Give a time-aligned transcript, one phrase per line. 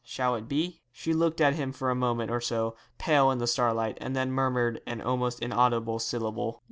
[0.03, 3.45] Shall it be?' She looked at him for a moment or so, pale in the
[3.45, 6.59] starlight, and then murmured an almost inaudible syllable.